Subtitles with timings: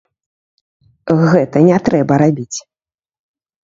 [1.29, 2.57] Гэта не трэба рабіць.